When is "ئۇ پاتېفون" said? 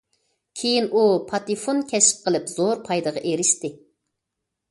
0.93-1.83